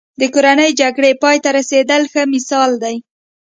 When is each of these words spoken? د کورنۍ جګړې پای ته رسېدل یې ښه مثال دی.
د 0.19 0.21
کورنۍ 0.33 0.69
جګړې 0.81 1.11
پای 1.23 1.37
ته 1.43 1.49
رسېدل 1.57 2.01
یې 2.05 2.09
ښه 2.11 2.23
مثال 2.33 2.71
دی. 2.83 2.95